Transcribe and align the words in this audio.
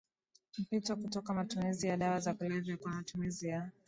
Mpito 0.59 0.95
kutoka 0.95 1.33
matumizi 1.33 1.87
ya 1.87 1.97
dawa 1.97 2.19
za 2.19 2.33
kulevya 2.33 2.77
kwa 2.77 2.91
matumizi 2.91 3.47
ya 3.47 3.71